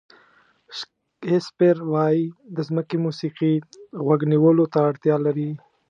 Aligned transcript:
شکسپیر 0.77 1.77
وایي 1.91 2.23
د 2.55 2.57
ځمکې 2.67 2.97
موسیقي 3.05 3.53
غوږ 4.05 4.21
نیولو 4.31 4.65
ته 4.73 4.79
اړتیا 4.89 5.15
لري. 5.25 5.49